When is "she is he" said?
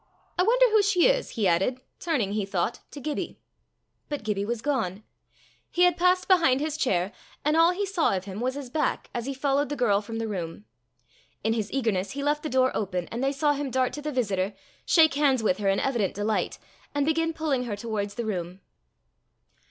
0.81-1.47